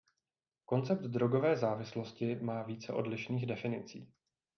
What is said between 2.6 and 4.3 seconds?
více odlišných definicí.